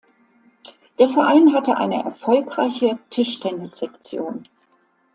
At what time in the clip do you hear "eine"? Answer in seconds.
1.77-2.03